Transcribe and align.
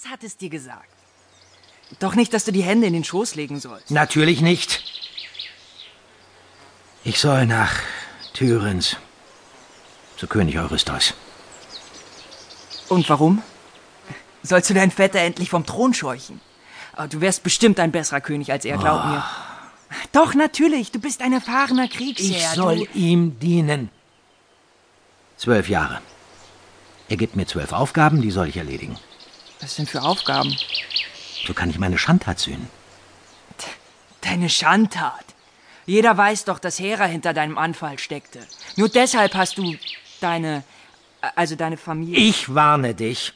Was 0.00 0.10
hat 0.10 0.22
es 0.22 0.36
dir 0.36 0.48
gesagt? 0.48 0.88
Doch 1.98 2.14
nicht, 2.14 2.32
dass 2.32 2.44
du 2.44 2.52
die 2.52 2.62
Hände 2.62 2.86
in 2.86 2.92
den 2.92 3.02
Schoß 3.02 3.34
legen 3.34 3.58
sollst. 3.58 3.90
Natürlich 3.90 4.40
nicht. 4.40 4.84
Ich 7.02 7.18
soll 7.18 7.46
nach 7.46 7.72
Thürens 8.32 8.96
zu 10.16 10.28
König 10.28 10.56
Eurystheus. 10.56 11.14
Und 12.88 13.08
warum? 13.08 13.42
Sollst 14.42 14.70
du 14.70 14.74
deinen 14.74 14.92
Vetter 14.92 15.18
endlich 15.18 15.50
vom 15.50 15.66
Thron 15.66 15.94
scheuchen? 15.94 16.40
Oh, 16.96 17.06
du 17.08 17.20
wärst 17.20 17.42
bestimmt 17.42 17.80
ein 17.80 17.90
besserer 17.90 18.20
König 18.20 18.52
als 18.52 18.64
er, 18.64 18.78
glaub 18.78 19.04
mir. 19.04 19.24
Doch, 20.12 20.34
natürlich, 20.34 20.92
du 20.92 21.00
bist 21.00 21.22
ein 21.22 21.32
erfahrener 21.32 21.88
Kriegsherr. 21.88 22.36
Ich 22.36 22.46
soll 22.50 22.78
du... 22.78 22.86
ihm 22.94 23.38
dienen. 23.40 23.90
Zwölf 25.36 25.68
Jahre. 25.68 26.00
Er 27.08 27.16
gibt 27.16 27.34
mir 27.34 27.46
zwölf 27.46 27.72
Aufgaben, 27.72 28.22
die 28.22 28.30
soll 28.30 28.48
ich 28.48 28.58
erledigen. 28.58 28.96
Was 29.60 29.76
denn 29.76 29.86
für 29.86 30.02
Aufgaben? 30.02 30.56
So 31.46 31.54
kann 31.54 31.70
ich 31.70 31.78
meine 31.78 31.98
Schandtat 31.98 32.38
sühnen. 32.38 32.68
Deine 34.20 34.48
Schandtat. 34.48 35.24
Jeder 35.86 36.16
weiß 36.16 36.44
doch, 36.44 36.58
dass 36.58 36.78
Hera 36.78 37.06
hinter 37.06 37.32
deinem 37.32 37.56
Anfall 37.56 37.98
steckte. 37.98 38.40
Nur 38.76 38.88
deshalb 38.88 39.34
hast 39.34 39.56
du 39.58 39.76
deine, 40.20 40.62
also 41.34 41.56
deine 41.56 41.76
Familie. 41.76 42.18
Ich 42.18 42.54
warne 42.54 42.94
dich. 42.94 43.32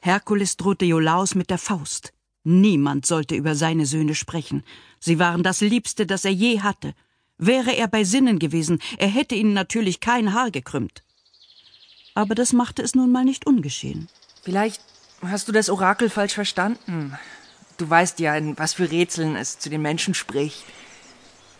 Herkules 0.00 0.56
drohte 0.56 0.84
Iolaos 0.84 1.34
mit 1.34 1.50
der 1.50 1.58
Faust. 1.58 2.12
Niemand 2.44 3.06
sollte 3.06 3.34
über 3.34 3.54
seine 3.54 3.86
Söhne 3.86 4.14
sprechen. 4.14 4.64
Sie 5.00 5.18
waren 5.18 5.42
das 5.42 5.60
Liebste, 5.60 6.06
das 6.06 6.24
er 6.24 6.32
je 6.32 6.60
hatte. 6.60 6.94
Wäre 7.36 7.72
er 7.72 7.88
bei 7.88 8.04
Sinnen 8.04 8.38
gewesen, 8.38 8.80
er 8.96 9.08
hätte 9.08 9.34
ihnen 9.34 9.52
natürlich 9.52 10.00
kein 10.00 10.32
Haar 10.34 10.50
gekrümmt. 10.50 11.02
Aber 12.14 12.34
das 12.34 12.52
machte 12.52 12.82
es 12.82 12.94
nun 12.94 13.12
mal 13.12 13.24
nicht 13.24 13.46
ungeschehen. 13.46 14.08
Vielleicht 14.42 14.80
hast 15.22 15.48
du 15.48 15.52
das 15.52 15.70
Orakel 15.70 16.10
falsch 16.10 16.34
verstanden. 16.34 17.18
Du 17.76 17.88
weißt 17.88 18.18
ja, 18.20 18.34
in 18.36 18.58
was 18.58 18.74
für 18.74 18.90
Rätseln 18.90 19.36
es 19.36 19.58
zu 19.58 19.70
den 19.70 19.82
Menschen 19.82 20.14
spricht. 20.14 20.64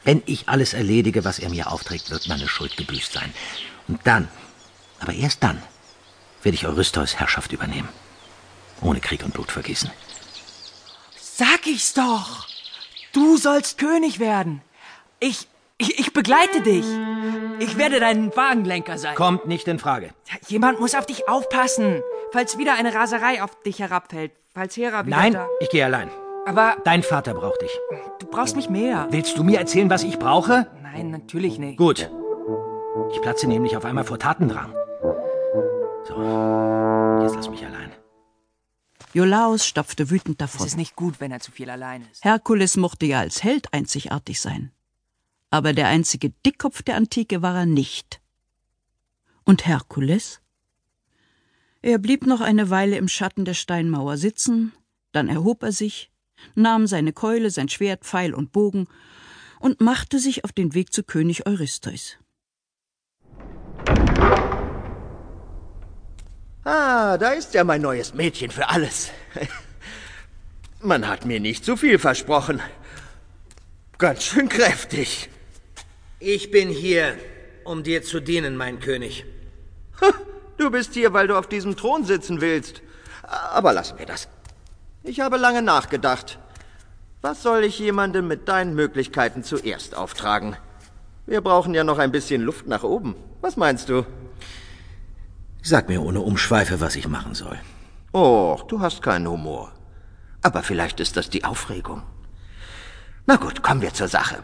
Wenn 0.05 0.22
ich 0.27 0.48
alles 0.48 0.74
erledige, 0.74 1.24
was 1.24 1.38
er 1.38 1.50
mir 1.50 1.70
aufträgt, 1.70 2.10
wird 2.10 2.28
meine 2.28 2.48
Schuld 2.48 2.77
gebüßt 2.77 3.12
sein. 3.12 3.33
Und 3.88 4.00
dann, 4.05 4.28
aber 5.00 5.12
erst 5.12 5.42
dann, 5.42 5.62
werde 6.42 6.56
ich 6.56 6.66
Eurystheus 6.66 7.16
Herrschaft 7.16 7.52
übernehmen. 7.52 7.88
Ohne 8.80 9.00
Krieg 9.00 9.24
und 9.24 9.34
Blut 9.34 9.50
vergießen. 9.50 9.90
Sag 11.20 11.66
ich's 11.66 11.94
doch! 11.94 12.46
Du 13.12 13.36
sollst 13.36 13.78
König 13.78 14.18
werden. 14.20 14.61
Ich, 15.20 15.48
ich, 15.78 15.98
ich 15.98 16.12
begleite 16.12 16.61
dich. 16.61 16.84
Ich 17.58 17.77
werde 17.77 18.00
dein 18.00 18.34
Wagenlenker 18.36 18.98
sein. 18.98 19.14
Kommt 19.14 19.46
nicht 19.46 19.66
in 19.66 19.78
Frage. 19.78 20.11
Jemand 20.46 20.78
muss 20.80 20.94
auf 20.94 21.06
dich 21.06 21.28
aufpassen, 21.28 22.02
falls 22.32 22.58
wieder 22.58 22.74
eine 22.74 22.94
Raserei 22.94 23.42
auf 23.42 23.60
dich 23.62 23.78
herabfällt. 23.78 24.32
Falls 24.54 24.76
Hera 24.76 25.06
wieder 25.06 25.16
Nein, 25.16 25.32
da... 25.34 25.48
ich 25.60 25.70
gehe 25.70 25.84
allein. 25.84 26.10
Aber 26.46 26.76
Dein 26.84 27.02
Vater 27.02 27.34
braucht 27.34 27.60
dich. 27.62 27.70
du 28.20 28.26
brauchst 28.26 28.56
mich 28.56 28.68
mehr. 28.70 29.06
Willst 29.10 29.36
du 29.36 29.44
mir 29.44 29.58
erzählen, 29.58 29.90
was 29.90 30.02
ich 30.02 30.18
brauche? 30.18 30.66
Nein, 30.82 31.10
natürlich 31.10 31.58
nicht. 31.58 31.76
Gut. 31.76 32.10
Ich 33.12 33.20
platze 33.20 33.46
nämlich 33.46 33.76
auf 33.76 33.84
einmal 33.84 34.04
vor 34.04 34.18
Tatendrang. 34.18 34.72
So, 36.04 36.14
jetzt 37.22 37.36
lass 37.36 37.50
mich 37.50 37.64
allein. 37.64 37.92
Iolaos 39.14 39.66
stapfte 39.66 40.10
wütend 40.10 40.40
Es 40.42 40.52
davon. 40.52 40.66
ist 40.66 40.76
nicht 40.76 40.96
gut, 40.96 41.20
wenn 41.20 41.30
er 41.32 41.40
zu 41.40 41.50
viel 41.52 41.70
allein 41.70 42.06
ist. 42.10 42.24
Herkules 42.24 42.76
mochte 42.76 43.06
ja 43.06 43.20
als 43.20 43.42
Held 43.42 43.72
einzigartig 43.72 44.40
sein. 44.40 44.72
Aber 45.50 45.72
der 45.72 45.88
einzige 45.88 46.30
Dickkopf 46.44 46.82
der 46.82 46.96
Antike 46.96 47.40
war 47.42 47.54
er 47.56 47.66
nicht. 47.66 48.20
Und 49.44 49.66
Herkules? 49.66 50.40
Er 51.80 51.98
blieb 51.98 52.26
noch 52.26 52.40
eine 52.40 52.70
Weile 52.70 52.96
im 52.96 53.06
Schatten 53.06 53.44
der 53.44 53.54
Steinmauer 53.54 54.16
sitzen, 54.16 54.72
dann 55.12 55.28
erhob 55.28 55.62
er 55.62 55.72
sich, 55.72 56.10
nahm 56.56 56.88
seine 56.88 57.12
Keule, 57.12 57.50
sein 57.50 57.68
Schwert, 57.68 58.04
Pfeil 58.04 58.34
und 58.34 58.52
Bogen 58.52 58.88
und 59.60 59.80
machte 59.80 60.18
sich 60.18 60.44
auf 60.44 60.52
den 60.52 60.74
Weg 60.74 60.92
zu 60.92 61.04
König 61.04 61.46
Eurystheus. 61.46 62.18
Ah, 66.64 67.17
da 67.17 67.30
ist 67.30 67.55
ja 67.55 67.64
mein 67.64 67.80
neues 67.80 68.12
Mädchen 68.12 68.50
für 68.50 68.68
alles. 68.68 69.11
Man 70.83 71.08
hat 71.08 71.24
mir 71.24 71.40
nicht 71.40 71.64
zu 71.64 71.77
viel 71.77 71.98
versprochen. 71.98 72.61
Ganz 73.98 74.24
schön 74.24 74.48
kräftig. 74.48 75.30
Ich 76.18 76.50
bin 76.50 76.68
hier, 76.68 77.17
um 77.64 77.84
dir 77.84 78.02
zu 78.02 78.20
dienen, 78.20 78.56
mein 78.56 78.80
König. 78.80 79.24
Du 80.58 80.70
bist 80.70 80.92
hier, 80.92 81.13
weil 81.13 81.29
du 81.29 81.39
auf 81.39 81.46
diesem 81.46 81.77
Thron 81.77 82.05
sitzen 82.05 82.41
willst. 82.41 82.83
Aber 83.52 83.73
lass 83.73 83.95
mir 83.95 84.07
das. 84.07 84.29
Ich 85.05 85.20
habe 85.20 85.36
lange 85.36 85.63
nachgedacht. 85.63 86.39
Was 87.23 87.42
soll 87.42 87.64
ich 87.64 87.79
jemandem 87.79 88.27
mit 88.29 88.48
deinen 88.48 88.74
Möglichkeiten 88.74 89.42
zuerst 89.45 89.97
auftragen? 89.97 90.57
Wir 91.27 91.41
brauchen 91.41 91.74
ja 91.74 91.85
noch 91.85 91.98
ein 91.98 92.13
bisschen 92.13 92.42
Luft 92.42 92.67
nach 92.67 92.83
oben. 92.83 93.14
Was 93.41 93.57
meinst 93.57 93.89
du? 93.89 94.05
Sag 95.63 95.89
mir 95.89 96.02
ohne 96.02 96.20
Umschweife, 96.20 96.80
was 96.80 96.97
ich 96.97 97.08
machen 97.08 97.35
soll. 97.35 97.58
Och, 98.13 98.63
du 98.67 98.80
hast 98.80 99.02
keinen 99.02 99.29
Humor. 99.29 99.73
Aber 100.42 100.63
vielleicht 100.63 101.01
ist 101.01 101.17
das 101.17 101.30
die 101.30 101.45
Aufregung. 101.45 102.02
Na 103.27 103.36
gut, 103.36 103.63
kommen 103.63 103.83
wir 103.83 103.92
zur 103.95 104.08
Sache. 104.08 104.42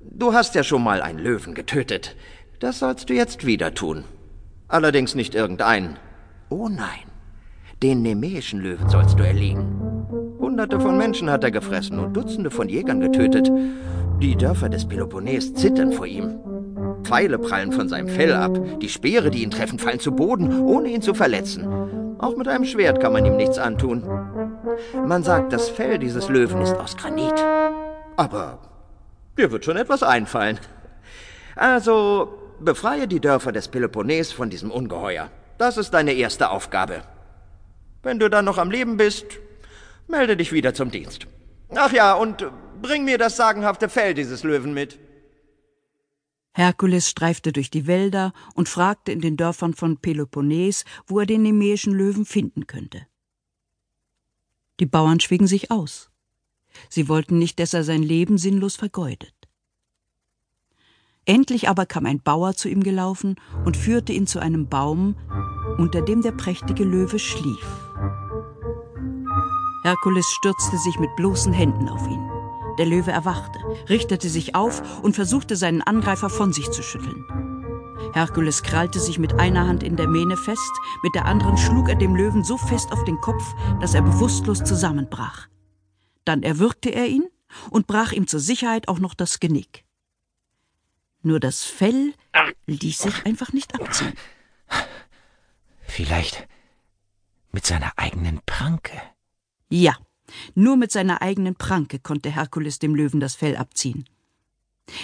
Du 0.00 0.34
hast 0.34 0.54
ja 0.54 0.64
schon 0.64 0.82
mal 0.82 1.00
einen 1.00 1.18
Löwen 1.18 1.54
getötet. 1.54 2.16
Das 2.60 2.80
sollst 2.80 3.08
du 3.08 3.14
jetzt 3.14 3.46
wieder 3.46 3.74
tun. 3.74 4.04
Allerdings 4.74 5.14
nicht 5.14 5.36
irgendeinen. 5.36 5.98
Oh 6.48 6.68
nein. 6.68 7.06
Den 7.80 8.02
nemäischen 8.02 8.58
Löwen 8.58 8.88
sollst 8.88 9.16
du 9.16 9.22
erlegen. 9.22 10.08
Hunderte 10.40 10.80
von 10.80 10.98
Menschen 10.98 11.30
hat 11.30 11.44
er 11.44 11.52
gefressen 11.52 12.00
und 12.00 12.16
Dutzende 12.16 12.50
von 12.50 12.68
Jägern 12.68 12.98
getötet. 12.98 13.48
Die 14.20 14.34
Dörfer 14.34 14.68
des 14.68 14.84
Peloponnes 14.84 15.54
zittern 15.54 15.92
vor 15.92 16.06
ihm. 16.06 16.40
Pfeile 17.04 17.38
prallen 17.38 17.70
von 17.70 17.88
seinem 17.88 18.08
Fell 18.08 18.32
ab. 18.32 18.58
Die 18.80 18.88
Speere, 18.88 19.30
die 19.30 19.44
ihn 19.44 19.52
treffen, 19.52 19.78
fallen 19.78 20.00
zu 20.00 20.10
Boden, 20.10 20.62
ohne 20.62 20.88
ihn 20.88 21.02
zu 21.02 21.14
verletzen. 21.14 22.16
Auch 22.18 22.36
mit 22.36 22.48
einem 22.48 22.64
Schwert 22.64 22.98
kann 22.98 23.12
man 23.12 23.24
ihm 23.24 23.36
nichts 23.36 23.58
antun. 23.58 24.02
Man 25.06 25.22
sagt, 25.22 25.52
das 25.52 25.68
Fell 25.68 26.00
dieses 26.00 26.28
Löwen 26.28 26.60
ist 26.62 26.74
aus 26.74 26.96
Granit. 26.96 27.44
Aber 28.16 28.58
dir 29.38 29.52
wird 29.52 29.64
schon 29.64 29.76
etwas 29.76 30.02
einfallen. 30.02 30.58
Also, 31.54 32.43
befreie 32.64 33.06
die 33.06 33.20
Dörfer 33.20 33.52
des 33.52 33.68
Peloponnes 33.68 34.32
von 34.32 34.50
diesem 34.50 34.70
Ungeheuer. 34.70 35.30
Das 35.58 35.76
ist 35.76 35.90
deine 35.90 36.12
erste 36.12 36.50
Aufgabe. 36.50 37.02
Wenn 38.02 38.18
du 38.18 38.28
dann 38.28 38.44
noch 38.44 38.58
am 38.58 38.70
Leben 38.70 38.96
bist, 38.96 39.26
melde 40.08 40.36
dich 40.36 40.52
wieder 40.52 40.74
zum 40.74 40.90
Dienst. 40.90 41.26
Ach 41.74 41.92
ja, 41.92 42.14
und 42.14 42.46
bring 42.82 43.04
mir 43.04 43.18
das 43.18 43.36
sagenhafte 43.36 43.88
Fell 43.88 44.14
dieses 44.14 44.42
Löwen 44.42 44.74
mit. 44.74 44.98
Herkules 46.52 47.10
streifte 47.10 47.52
durch 47.52 47.70
die 47.70 47.86
Wälder 47.86 48.32
und 48.54 48.68
fragte 48.68 49.10
in 49.10 49.20
den 49.20 49.36
Dörfern 49.36 49.74
von 49.74 49.96
Peloponnes, 49.96 50.84
wo 51.06 51.20
er 51.20 51.26
den 51.26 51.42
nemäischen 51.42 51.92
Löwen 51.92 52.24
finden 52.24 52.66
könnte. 52.66 53.06
Die 54.80 54.86
Bauern 54.86 55.20
schwiegen 55.20 55.46
sich 55.46 55.70
aus. 55.70 56.10
Sie 56.88 57.08
wollten 57.08 57.38
nicht, 57.38 57.58
dass 57.58 57.74
er 57.74 57.84
sein 57.84 58.02
Leben 58.02 58.38
sinnlos 58.38 58.76
vergeudet. 58.76 59.33
Endlich 61.26 61.68
aber 61.68 61.86
kam 61.86 62.04
ein 62.04 62.20
Bauer 62.20 62.54
zu 62.54 62.68
ihm 62.68 62.82
gelaufen 62.82 63.36
und 63.64 63.76
führte 63.76 64.12
ihn 64.12 64.26
zu 64.26 64.40
einem 64.40 64.68
Baum, 64.68 65.16
unter 65.78 66.02
dem 66.02 66.20
der 66.20 66.32
prächtige 66.32 66.84
Löwe 66.84 67.18
schlief. 67.18 67.66
Herkules 69.84 70.26
stürzte 70.26 70.78
sich 70.78 70.98
mit 70.98 71.14
bloßen 71.16 71.52
Händen 71.52 71.88
auf 71.88 72.06
ihn. 72.06 72.30
Der 72.78 72.86
Löwe 72.86 73.12
erwachte, 73.12 73.58
richtete 73.88 74.28
sich 74.28 74.54
auf 74.54 75.02
und 75.02 75.14
versuchte 75.14 75.56
seinen 75.56 75.82
Angreifer 75.82 76.28
von 76.28 76.52
sich 76.52 76.70
zu 76.70 76.82
schütteln. 76.82 77.24
Herkules 78.12 78.62
krallte 78.62 79.00
sich 79.00 79.18
mit 79.18 79.34
einer 79.40 79.66
Hand 79.66 79.82
in 79.82 79.96
der 79.96 80.08
Mähne 80.08 80.36
fest, 80.36 80.72
mit 81.02 81.14
der 81.14 81.24
anderen 81.24 81.56
schlug 81.56 81.88
er 81.88 81.96
dem 81.96 82.14
Löwen 82.14 82.44
so 82.44 82.56
fest 82.56 82.92
auf 82.92 83.04
den 83.04 83.20
Kopf, 83.20 83.42
dass 83.80 83.94
er 83.94 84.02
bewusstlos 84.02 84.62
zusammenbrach. 84.62 85.48
Dann 86.24 86.42
erwürgte 86.42 86.90
er 86.90 87.06
ihn 87.06 87.28
und 87.70 87.86
brach 87.86 88.12
ihm 88.12 88.26
zur 88.26 88.40
Sicherheit 88.40 88.88
auch 88.88 88.98
noch 88.98 89.14
das 89.14 89.40
Genick. 89.40 89.83
Nur 91.24 91.40
das 91.40 91.64
Fell 91.64 92.12
ließ 92.66 92.98
sich 92.98 93.24
einfach 93.24 93.52
nicht 93.54 93.74
abziehen. 93.74 94.12
Vielleicht 95.80 96.46
mit 97.50 97.64
seiner 97.64 97.92
eigenen 97.96 98.40
Pranke. 98.44 99.00
Ja, 99.70 99.96
nur 100.54 100.76
mit 100.76 100.92
seiner 100.92 101.22
eigenen 101.22 101.54
Pranke 101.54 101.98
konnte 101.98 102.30
Herkules 102.30 102.78
dem 102.78 102.94
Löwen 102.94 103.20
das 103.20 103.36
Fell 103.36 103.56
abziehen. 103.56 104.04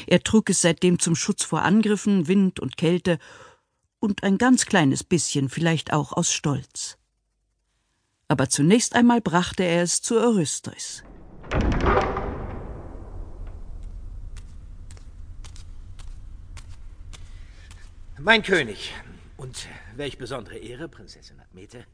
Er 0.07 0.23
trug 0.23 0.51
es 0.51 0.61
seitdem 0.61 0.99
zum 0.99 1.17
Schutz 1.17 1.43
vor 1.43 1.63
Angriffen, 1.63 2.29
Wind 2.29 2.61
und 2.61 2.77
Kälte 2.77 3.19
und 3.99 4.23
ein 4.23 4.37
ganz 4.37 4.67
kleines 4.67 5.03
bisschen 5.03 5.49
vielleicht 5.49 5.91
auch 5.91 6.13
aus 6.13 6.31
Stolz. 6.31 6.99
Aber 8.29 8.51
zunächst 8.51 8.95
einmal 8.95 9.23
brachte 9.23 9.63
er 9.63 9.83
es 9.83 10.03
zu 10.03 10.19
Eurystheus. 10.19 11.03
Mein 18.23 18.43
König 18.43 18.93
und 19.39 19.67
welch 19.97 20.19
besondere 20.19 20.59
Ehre, 20.59 20.89
Prinzessin 20.89 21.41
Admete, 21.41 21.87